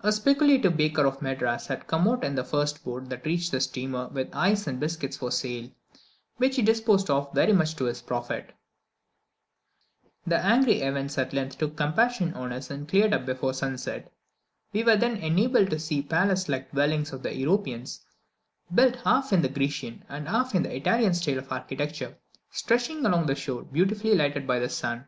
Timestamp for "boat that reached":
2.84-3.52